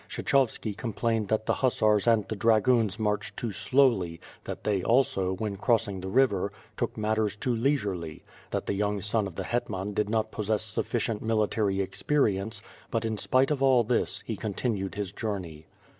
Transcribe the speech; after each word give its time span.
Ksheehovski 0.09 0.75
complained 0.75 1.27
that 1.27 1.45
the 1.45 1.53
hussars 1.53 2.07
and 2.07 2.27
the 2.27 2.35
dragoons 2.35 2.97
marched 2.97 3.37
too 3.37 3.51
slowly; 3.51 4.19
that 4.45 4.63
they 4.63 4.81
also, 4.81 5.33
when 5.35 5.57
crossing 5.57 6.01
the 6.01 6.07
river, 6.09 6.51
took 6.75 6.97
matters 6.97 7.35
too 7.35 7.53
leisurely; 7.55 8.23
that 8.49 8.65
the 8.65 8.73
young 8.73 8.99
son 9.01 9.27
of 9.27 9.35
the 9.35 9.43
hetman 9.43 9.93
did 9.93 10.09
not 10.09 10.31
possess 10.31 10.63
sufficient 10.63 11.21
military 11.21 11.75
exper 11.75 12.33
ience; 12.33 12.63
but 12.89 13.05
in 13.05 13.15
spite 13.15 13.51
of 13.51 13.61
all 13.61 13.83
this 13.83 14.23
he 14.25 14.35
continued 14.35 14.95
his 14.95 15.11
journey. 15.11 15.67